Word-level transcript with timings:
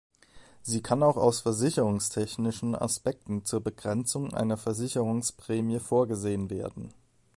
Sie 0.63 0.81
kann 0.81 1.03
auch 1.03 1.15
aus 1.15 1.41
versicherungstechnischen 1.41 2.73
Aspekten 2.73 3.45
zur 3.45 3.61
Begrenzung 3.61 4.33
einer 4.33 4.57
Versicherungsprämie 4.57 5.77
vorgesehen 5.77 6.49
werden. 6.49 6.91